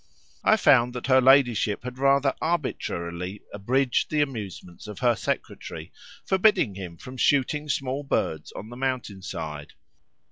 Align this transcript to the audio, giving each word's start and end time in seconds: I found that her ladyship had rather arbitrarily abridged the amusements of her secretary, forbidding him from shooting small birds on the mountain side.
I 0.43 0.57
found 0.57 0.93
that 0.93 1.05
her 1.05 1.21
ladyship 1.21 1.83
had 1.83 1.99
rather 1.99 2.33
arbitrarily 2.41 3.43
abridged 3.53 4.09
the 4.09 4.19
amusements 4.21 4.87
of 4.87 4.97
her 4.97 5.15
secretary, 5.15 5.91
forbidding 6.25 6.73
him 6.73 6.97
from 6.97 7.17
shooting 7.17 7.69
small 7.69 8.01
birds 8.01 8.51
on 8.53 8.69
the 8.71 8.77
mountain 8.77 9.21
side. 9.21 9.73